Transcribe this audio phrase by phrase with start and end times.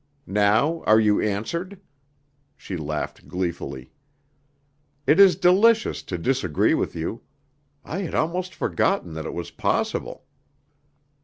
[0.25, 1.79] Now are you answered?"
[2.57, 3.91] She laughed gleefully.
[5.05, 7.21] "It is delicious to disagree with you.
[7.85, 10.25] I had almost forgotten that it was possible."